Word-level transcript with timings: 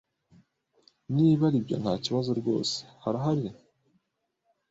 Niba 1.15 1.43
aribyo, 1.49 1.75
ntakibazo 1.81 2.31
rwose, 2.39 2.77
harahari? 3.03 3.49